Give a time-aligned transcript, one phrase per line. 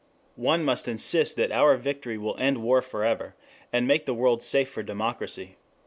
[0.41, 3.35] One must insist that our victory will end war forever,
[3.71, 5.57] and make the world safe for democracy.